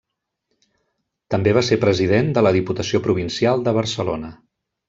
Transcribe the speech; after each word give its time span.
També 1.33 1.53
va 1.59 1.63
ser 1.69 1.77
president 1.85 2.33
de 2.39 2.45
la 2.47 2.55
diputació 2.57 3.05
provincial 3.09 3.67
de 3.69 3.79
Barcelona. 3.81 4.37